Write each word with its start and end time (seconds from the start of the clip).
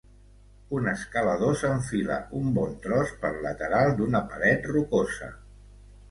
Un 0.75 0.87
escalador 0.91 1.51
s'enfila 1.63 2.15
un 2.39 2.47
bon 2.55 2.73
tros 2.85 3.11
pel 3.25 3.37
lateral 3.43 3.93
d'una 3.99 4.23
paret 4.31 4.65
rocosa. 4.73 5.29